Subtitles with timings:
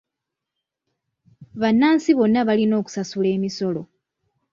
[1.59, 3.81] Bannansi bonna balina okusasula emisolo.